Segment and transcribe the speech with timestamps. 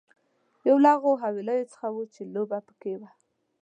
[0.67, 3.09] یو له هغو حويليو څخه وه چې لوبه پکې وه.